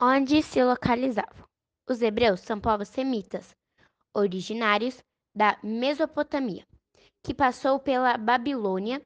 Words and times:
onde 0.00 0.42
se 0.42 0.62
localizavam. 0.62 1.46
Os 1.88 2.00
hebreus 2.02 2.40
são 2.40 2.60
povos 2.60 2.88
semitas, 2.88 3.54
originários 4.14 5.02
da 5.34 5.58
Mesopotâmia, 5.62 6.64
que 7.24 7.34
passou 7.34 7.80
pela 7.80 8.16
Babilônia 8.16 9.02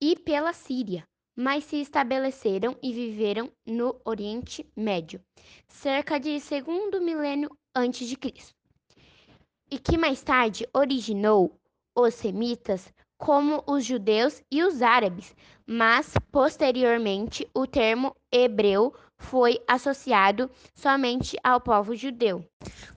e 0.00 0.14
pela 0.16 0.52
Síria, 0.52 1.04
mas 1.34 1.64
se 1.64 1.76
estabeleceram 1.76 2.76
e 2.82 2.92
viveram 2.92 3.50
no 3.66 3.98
Oriente 4.04 4.70
Médio, 4.76 5.22
cerca 5.68 6.18
de 6.18 6.38
segundo 6.40 7.00
milênio 7.00 7.50
antes 7.74 8.06
de 8.08 8.16
Cristo, 8.16 8.54
e 9.70 9.78
que 9.78 9.96
mais 9.96 10.22
tarde 10.22 10.68
originou 10.74 11.58
os 11.94 12.14
semitas 12.14 12.92
como 13.18 13.62
os 13.66 13.84
judeus 13.84 14.42
e 14.50 14.62
os 14.62 14.82
árabes, 14.82 15.34
mas 15.66 16.12
posteriormente 16.30 17.48
o 17.54 17.66
termo 17.66 18.14
hebreu 18.30 18.94
foi 19.18 19.58
associado 19.66 20.50
somente 20.74 21.36
ao 21.42 21.60
povo 21.60 21.96
judeu. 21.96 22.44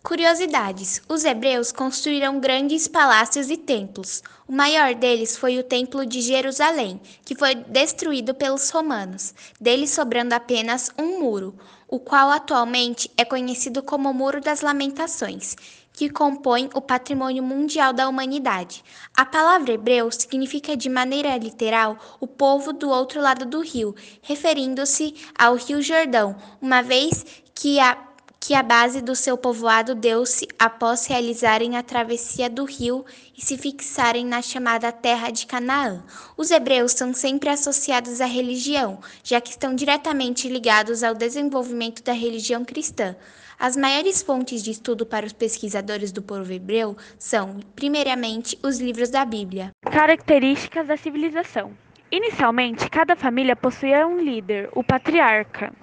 Curiosidades: 0.03 1.02
os 1.08 1.23
hebreus 1.23 1.71
construíram 1.71 2.39
grandes 2.39 2.88
palácios 2.88 3.49
e 3.49 3.58
templos. 3.58 4.21
O 4.47 4.52
maior 4.52 4.94
deles 4.94 5.38
foi 5.38 5.58
o 5.58 5.63
Templo 5.63 6.05
de 6.05 6.22
Jerusalém, 6.22 6.99
que 7.23 7.36
foi 7.36 7.55
destruído 7.55 8.33
pelos 8.33 8.70
romanos, 8.70 9.33
dele 9.59 9.88
sobrando 9.88 10.33
apenas 10.33 10.91
um 10.97 11.20
muro, 11.20 11.55
o 11.88 11.99
qual 11.99 12.30
atualmente 12.30 13.09
é 13.17 13.23
conhecido 13.23 13.81
como 13.81 14.13
Muro 14.13 14.41
das 14.41 14.61
Lamentações 14.61 15.55
que 15.99 16.09
compõem 16.09 16.70
o 16.73 16.80
patrimônio 16.80 17.44
mundial 17.44 17.91
da 17.91 18.08
humanidade. 18.08 18.81
A 19.13 19.26
palavra 19.26 19.73
hebreu 19.73 20.09
significa 20.09 20.77
de 20.77 20.88
maneira 20.88 21.35
literal 21.35 21.98
o 22.22 22.25
povo 22.25 22.72
do 22.72 22.89
outro 22.89 23.20
lado 23.20 23.45
do 23.45 23.59
rio, 23.59 23.94
referindo-se 24.22 25.13
ao 25.38 25.55
Rio 25.55 25.81
Jordão, 25.81 26.38
uma 26.62 26.81
vez 26.81 27.44
que 27.53 27.81
a 27.81 28.09
que 28.39 28.53
a 28.53 28.63
base 28.63 29.02
do 29.02 29.16
seu 29.16 29.38
povoado 29.38 29.93
deu-se 29.93 30.47
após 30.57 31.05
realizarem 31.05 31.75
a 31.75 31.83
travessia 31.83 32.50
do 32.50 32.64
rio 32.64 33.05
e 33.38 33.44
se 33.44 33.58
fixarem 33.58 34.25
na 34.25 34.41
chamada 34.41 34.91
terra 34.91 35.30
de 35.30 35.45
Canaã. 35.45 36.03
Os 36.38 36.49
hebreus 36.49 36.94
são 36.94 37.14
sempre 37.14 37.49
associados 37.49 38.22
à 38.22 38.25
religião, 38.25 38.99
já 39.23 39.41
que 39.41 39.49
estão 39.49 39.75
diretamente 39.75 40.47
ligados 40.47 41.03
ao 41.03 41.14
desenvolvimento 41.14 42.02
da 42.02 42.14
religião 42.14 42.64
cristã. 42.64 43.16
As 43.59 43.75
maiores 43.75 44.22
fontes 44.22 44.64
de 44.64 44.71
estudo 44.71 45.05
para 45.05 45.25
os 45.25 45.33
pesquisadores 45.33 46.14
do 46.14 46.21
povo 46.21 46.49
hebreu 46.49 46.95
são, 47.17 47.59
primeiramente, 47.75 48.58
os 48.64 48.80
livros 48.80 49.09
da 49.09 49.25
Bíblia. 49.25 49.71
Características 49.92 50.88
da 50.88 50.95
civilização. 50.95 51.73
Inicialmente, 52.09 52.89
cada 52.89 53.17
família 53.17 53.58
possuía 53.58 54.08
um 54.08 54.17
líder, 54.17 54.69
o 54.71 54.81
patriarca. 54.81 55.73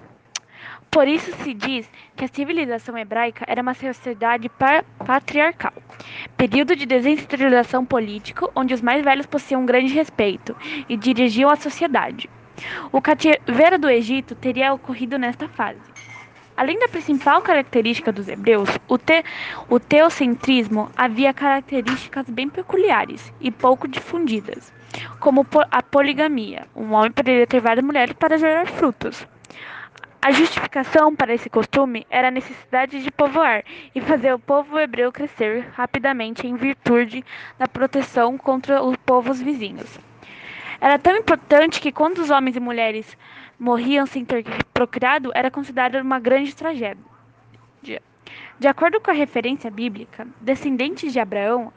Por 0.97 1.07
isso 1.07 1.31
se 1.43 1.53
diz 1.53 1.87
que 2.15 2.25
a 2.25 2.27
civilização 2.27 2.97
hebraica 2.97 3.45
era 3.47 3.61
uma 3.61 3.75
sociedade 3.75 4.49
patriarcal, 5.05 5.73
período 6.35 6.75
de 6.75 6.87
descentralização 6.87 7.85
político 7.85 8.51
onde 8.55 8.73
os 8.73 8.81
mais 8.81 9.03
velhos 9.03 9.27
possuíam 9.27 9.61
um 9.61 9.65
grande 9.67 9.93
respeito 9.93 10.57
e 10.89 10.97
dirigiam 10.97 11.51
a 11.51 11.55
sociedade. 11.55 12.27
O 12.91 12.99
cativeiro 12.99 13.77
do 13.77 13.87
Egito 13.87 14.33
teria 14.33 14.73
ocorrido 14.73 15.19
nesta 15.19 15.47
fase. 15.47 15.77
Além 16.57 16.79
da 16.79 16.87
principal 16.87 17.43
característica 17.43 18.11
dos 18.11 18.27
hebreus, 18.27 18.69
o, 18.87 18.97
te, 18.97 19.23
o 19.69 19.79
teocentrismo 19.79 20.89
havia 20.97 21.31
características 21.31 22.27
bem 22.27 22.49
peculiares 22.49 23.31
e 23.39 23.51
pouco 23.51 23.87
difundidas, 23.87 24.73
como 25.19 25.45
a 25.69 25.83
poligamia. 25.83 26.65
Um 26.75 26.93
homem 26.93 27.11
poderia 27.11 27.45
ter 27.45 27.59
várias 27.59 27.85
mulheres 27.85 28.13
para 28.13 28.39
gerar 28.39 28.65
frutos. 28.65 29.27
A 30.21 30.31
justificação 30.31 31.15
para 31.15 31.33
esse 31.33 31.49
costume 31.49 32.05
era 32.09 32.27
a 32.27 32.31
necessidade 32.31 33.01
de 33.01 33.11
povoar 33.11 33.63
e 33.93 34.01
fazer 34.01 34.33
o 34.33 34.39
povo 34.39 34.77
hebreu 34.79 35.11
crescer 35.11 35.69
rapidamente 35.73 36.45
em 36.45 36.55
virtude 36.55 37.23
da 37.57 37.67
proteção 37.67 38.37
contra 38.37 38.83
os 38.83 38.97
povos 38.97 39.39
vizinhos. 39.39 39.99
Era 40.81 40.99
tão 40.99 41.15
importante 41.15 41.79
que 41.79 41.91
quando 41.91 42.17
os 42.17 42.29
homens 42.29 42.55
e 42.55 42.59
mulheres 42.59 43.17
morriam 43.59 44.05
sem 44.05 44.25
ter 44.25 44.43
procriado 44.73 45.31
era 45.33 45.49
considerado 45.49 45.95
uma 45.95 46.19
grande 46.19 46.55
tragédia. 46.55 47.03
De 48.59 48.67
acordo 48.67 48.99
com 48.99 49.11
a 49.11 49.13
referência 49.13 49.71
bíblica, 49.71 50.27
descendentes 50.41 51.13
de 51.13 51.19
Abraão 51.19 51.71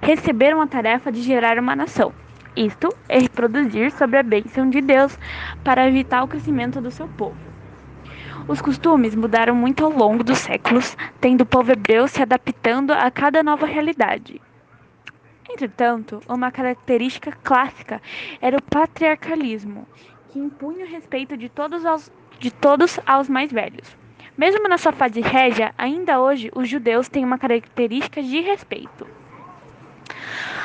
receberam 0.00 0.60
a 0.60 0.66
tarefa 0.66 1.12
de 1.12 1.22
gerar 1.22 1.58
uma 1.58 1.76
nação. 1.76 2.12
Isto 2.56 2.88
é 3.08 3.18
reproduzir 3.18 3.92
sobre 3.92 4.18
a 4.18 4.22
bênção 4.22 4.68
de 4.68 4.80
Deus 4.80 5.16
para 5.62 5.86
evitar 5.86 6.24
o 6.24 6.28
crescimento 6.28 6.80
do 6.80 6.90
seu 6.90 7.06
povo. 7.06 7.49
Os 8.48 8.60
costumes 8.60 9.14
mudaram 9.14 9.54
muito 9.54 9.84
ao 9.84 9.90
longo 9.90 10.24
dos 10.24 10.38
séculos, 10.38 10.96
tendo 11.20 11.42
o 11.42 11.46
povo 11.46 11.72
hebreu 11.72 12.08
se 12.08 12.22
adaptando 12.22 12.92
a 12.92 13.10
cada 13.10 13.42
nova 13.42 13.66
realidade. 13.66 14.40
Entretanto, 15.48 16.20
uma 16.28 16.50
característica 16.50 17.32
clássica 17.42 18.00
era 18.40 18.56
o 18.56 18.62
patriarcalismo, 18.62 19.86
que 20.28 20.38
impunha 20.38 20.84
o 20.84 20.88
respeito 20.88 21.36
de 21.36 21.48
todos 21.48 21.84
aos, 21.84 22.10
de 22.38 22.50
todos 22.50 22.98
aos 23.06 23.28
mais 23.28 23.52
velhos. 23.52 23.96
Mesmo 24.36 24.68
na 24.68 24.78
sua 24.78 24.92
fase 24.92 25.20
régia, 25.20 25.74
ainda 25.76 26.20
hoje 26.20 26.50
os 26.54 26.68
judeus 26.68 27.08
têm 27.08 27.24
uma 27.24 27.38
característica 27.38 28.22
de 28.22 28.40
respeito. 28.40 29.06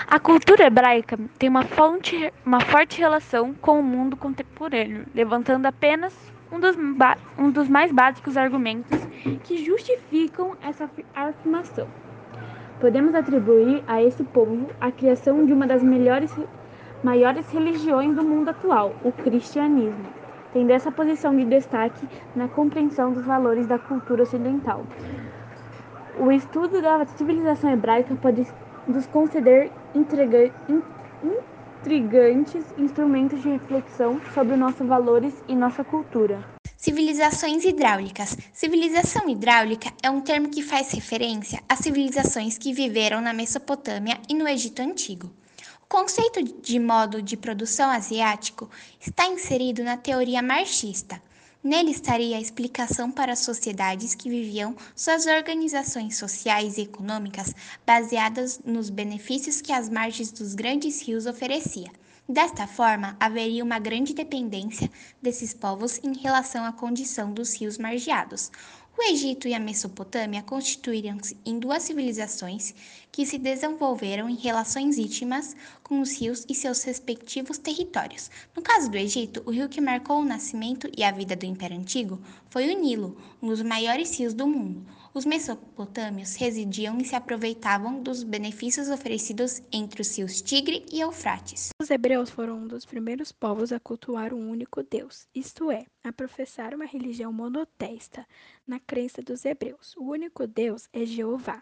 A 0.07 0.19
cultura 0.19 0.65
hebraica 0.65 1.17
tem 1.37 1.49
uma, 1.49 1.63
fonte, 1.63 2.31
uma 2.45 2.59
forte 2.59 2.99
relação 2.99 3.53
com 3.55 3.79
o 3.79 3.83
mundo 3.83 4.15
contemporâneo, 4.15 5.05
levantando 5.15 5.65
apenas 5.65 6.15
um 6.51 6.59
dos, 6.59 6.75
um 7.37 7.49
dos 7.49 7.67
mais 7.67 7.91
básicos 7.91 8.37
argumentos 8.37 9.05
que 9.43 9.63
justificam 9.63 10.55
essa 10.61 10.89
afirmação. 11.15 11.87
Podemos 12.79 13.15
atribuir 13.15 13.83
a 13.87 14.03
esse 14.03 14.23
povo 14.23 14.67
a 14.79 14.91
criação 14.91 15.45
de 15.45 15.53
uma 15.53 15.65
das 15.65 15.81
melhores 15.81 16.35
maiores 17.03 17.49
religiões 17.51 18.15
do 18.15 18.23
mundo 18.23 18.49
atual, 18.49 18.95
o 19.03 19.11
cristianismo, 19.11 20.05
tendo 20.53 20.71
essa 20.71 20.91
posição 20.91 21.35
de 21.35 21.45
destaque 21.45 22.07
na 22.35 22.47
compreensão 22.47 23.11
dos 23.13 23.25
valores 23.25 23.67
da 23.67 23.77
cultura 23.77 24.23
ocidental. 24.23 24.83
O 26.17 26.31
estudo 26.31 26.81
da 26.81 27.05
civilização 27.05 27.71
hebraica 27.71 28.15
pode 28.15 28.47
nos 28.87 29.05
conceder 29.07 29.71
intrigantes 31.81 32.63
instrumentos 32.77 33.41
de 33.41 33.49
reflexão 33.49 34.19
sobre 34.33 34.55
nossos 34.55 34.87
valores 34.87 35.33
e 35.47 35.55
nossa 35.55 35.83
cultura. 35.83 36.43
Civilizações 36.77 37.63
hidráulicas. 37.65 38.37
Civilização 38.53 39.27
hidráulica 39.29 39.91
é 40.03 40.09
um 40.09 40.21
termo 40.21 40.49
que 40.49 40.61
faz 40.61 40.91
referência 40.91 41.61
às 41.67 41.79
civilizações 41.79 42.57
que 42.57 42.73
viveram 42.73 43.21
na 43.21 43.33
Mesopotâmia 43.33 44.19
e 44.29 44.33
no 44.33 44.47
Egito 44.47 44.81
Antigo. 44.81 45.31
O 45.81 45.87
conceito 45.87 46.43
de 46.43 46.79
modo 46.79 47.21
de 47.21 47.37
produção 47.37 47.89
asiático 47.89 48.69
está 48.99 49.27
inserido 49.27 49.83
na 49.83 49.97
teoria 49.97 50.41
marxista. 50.41 51.21
Nele 51.65 51.89
estaria 51.89 52.37
a 52.37 52.39
explicação 52.39 53.09
para 53.09 53.33
as 53.33 53.39
sociedades 53.39 54.13
que 54.13 54.29
viviam 54.29 54.75
suas 54.95 55.25
organizações 55.25 56.15
sociais 56.15 56.77
e 56.77 56.81
econômicas 56.81 57.55
baseadas 57.83 58.59
nos 58.63 58.91
benefícios 58.91 59.61
que 59.61 59.73
as 59.73 59.89
margens 59.89 60.31
dos 60.31 60.53
grandes 60.53 61.01
rios 61.01 61.25
oferecia. 61.25 61.89
Desta 62.29 62.67
forma, 62.67 63.17
haveria 63.19 63.63
uma 63.63 63.79
grande 63.79 64.13
dependência 64.13 64.91
desses 65.19 65.55
povos 65.55 65.99
em 66.03 66.13
relação 66.13 66.63
à 66.63 66.71
condição 66.71 67.33
dos 67.33 67.59
rios 67.59 67.79
margeados, 67.79 68.51
o 68.97 69.03
Egito 69.03 69.47
e 69.47 69.53
a 69.53 69.59
Mesopotâmia 69.59 70.41
constituíram-se 70.41 71.37
em 71.45 71.59
duas 71.59 71.83
civilizações 71.83 72.73
que 73.11 73.25
se 73.25 73.37
desenvolveram 73.37 74.29
em 74.29 74.35
relações 74.35 74.97
íntimas 74.97 75.55
com 75.83 75.99
os 75.99 76.19
rios 76.19 76.45
e 76.49 76.55
seus 76.55 76.83
respectivos 76.83 77.57
territórios. 77.57 78.31
No 78.55 78.61
caso 78.61 78.89
do 78.89 78.97
Egito, 78.97 79.43
o 79.45 79.51
rio 79.51 79.69
que 79.69 79.81
marcou 79.81 80.19
o 80.19 80.25
nascimento 80.25 80.89
e 80.97 81.03
a 81.03 81.11
vida 81.11 81.35
do 81.35 81.45
Império 81.45 81.77
Antigo 81.77 82.19
foi 82.49 82.73
o 82.73 82.79
Nilo, 82.79 83.17
um 83.41 83.49
dos 83.49 83.61
maiores 83.61 84.17
rios 84.17 84.33
do 84.33 84.47
mundo. 84.47 84.85
Os 85.13 85.25
mesopotâmios 85.25 86.35
residiam 86.35 86.97
e 86.97 87.05
se 87.05 87.15
aproveitavam 87.15 88.01
dos 88.01 88.21
benefícios 88.21 88.89
oferecidos 88.89 89.61
entre 89.71 90.01
os 90.01 90.17
rios 90.17 90.41
Tigre 90.41 90.85
e 90.91 90.99
Eufrates. 90.99 91.69
Os 91.81 91.89
hebreus 91.89 92.29
foram 92.29 92.57
um 92.57 92.67
dos 92.67 92.85
primeiros 92.85 93.31
povos 93.31 93.71
a 93.71 93.79
cultuar 93.79 94.33
um 94.33 94.49
único 94.49 94.83
Deus, 94.83 95.25
isto 95.33 95.71
é, 95.71 95.85
a 96.03 96.11
professar 96.11 96.73
uma 96.73 96.85
religião 96.85 97.31
monoteísta. 97.31 98.27
Na 98.67 98.79
crença 98.79 99.21
dos 99.21 99.45
hebreus, 99.45 99.95
o 99.95 100.03
único 100.03 100.47
Deus 100.47 100.89
é 100.91 101.05
Jeová. 101.05 101.61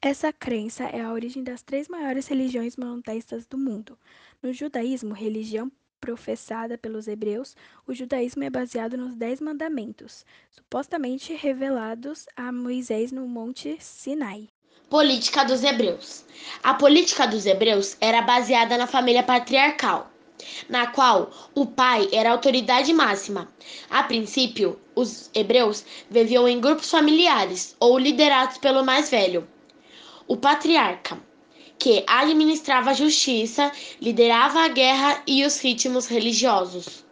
Essa 0.00 0.32
crença 0.32 0.84
é 0.84 1.00
a 1.00 1.12
origem 1.12 1.42
das 1.42 1.62
três 1.62 1.88
maiores 1.88 2.28
religiões 2.28 2.76
monoteístas 2.76 3.44
do 3.44 3.58
mundo. 3.58 3.98
No 4.40 4.52
judaísmo, 4.52 5.12
religião 5.14 5.70
professada 6.00 6.78
pelos 6.78 7.08
hebreus, 7.08 7.56
o 7.88 7.92
judaísmo 7.92 8.44
é 8.44 8.50
baseado 8.50 8.96
nos 8.96 9.16
Dez 9.16 9.40
Mandamentos, 9.40 10.24
supostamente 10.48 11.34
revelados 11.34 12.26
a 12.36 12.52
Moisés 12.52 13.10
no 13.10 13.26
Monte 13.26 13.76
Sinai. 13.80 14.48
Política 14.88 15.44
dos 15.44 15.64
hebreus. 15.64 16.24
A 16.62 16.74
política 16.74 17.26
dos 17.26 17.46
hebreus 17.46 17.96
era 18.00 18.22
baseada 18.22 18.78
na 18.78 18.86
família 18.86 19.24
patriarcal. 19.24 20.11
Na 20.68 20.86
qual 20.86 21.30
o 21.54 21.66
pai 21.66 22.08
era 22.12 22.30
a 22.30 22.32
autoridade 22.32 22.92
máxima. 22.92 23.48
A 23.90 24.02
princípio, 24.02 24.78
os 24.94 25.30
hebreus 25.34 25.84
viviam 26.10 26.48
em 26.48 26.60
grupos 26.60 26.90
familiares 26.90 27.76
ou 27.80 27.98
liderados 27.98 28.58
pelo 28.58 28.84
mais 28.84 29.10
velho, 29.10 29.48
o 30.26 30.36
patriarca, 30.36 31.18
que 31.78 32.04
administrava 32.06 32.90
a 32.90 32.94
justiça, 32.94 33.72
liderava 34.00 34.60
a 34.60 34.68
guerra 34.68 35.22
e 35.26 35.44
os 35.44 35.60
ritmos 35.60 36.06
religiosos. 36.06 37.04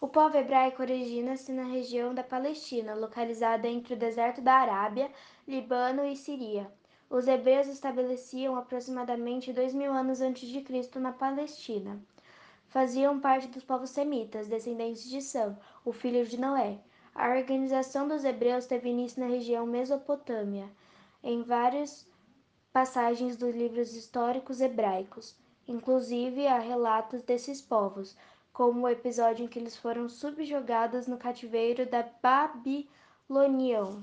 O 0.00 0.08
povo 0.08 0.36
hebraico 0.36 0.82
origina-se 0.82 1.52
na 1.52 1.64
região 1.64 2.12
da 2.12 2.24
Palestina, 2.24 2.94
localizada 2.94 3.68
entre 3.68 3.94
o 3.94 3.96
deserto 3.96 4.40
da 4.40 4.54
Arábia, 4.54 5.10
Líbano 5.46 6.04
e 6.04 6.16
Síria. 6.16 6.68
Os 7.12 7.28
hebreus 7.28 7.66
estabeleciam 7.66 8.56
aproximadamente 8.56 9.52
dois 9.52 9.74
mil 9.74 9.92
anos 9.92 10.22
antes 10.22 10.48
de 10.48 10.62
Cristo 10.62 10.98
na 10.98 11.12
Palestina. 11.12 12.00
Faziam 12.68 13.20
parte 13.20 13.48
dos 13.48 13.62
povos 13.62 13.90
semitas, 13.90 14.48
descendentes 14.48 15.10
de 15.10 15.20
Sam, 15.20 15.58
o 15.84 15.92
filho 15.92 16.24
de 16.24 16.40
Noé. 16.40 16.78
A 17.14 17.28
organização 17.28 18.08
dos 18.08 18.24
hebreus 18.24 18.64
teve 18.64 18.88
início 18.88 19.20
na 19.20 19.28
região 19.28 19.66
Mesopotâmia, 19.66 20.70
em 21.22 21.42
várias 21.42 22.08
passagens 22.72 23.36
dos 23.36 23.54
livros 23.54 23.94
históricos 23.94 24.62
hebraicos. 24.62 25.36
Inclusive, 25.68 26.46
há 26.46 26.58
relatos 26.58 27.20
desses 27.20 27.60
povos, 27.60 28.16
como 28.54 28.86
o 28.86 28.88
episódio 28.88 29.44
em 29.44 29.48
que 29.48 29.58
eles 29.58 29.76
foram 29.76 30.08
subjugados 30.08 31.06
no 31.06 31.18
cativeiro 31.18 31.84
da 31.84 32.08
Babilônia. 32.22 34.02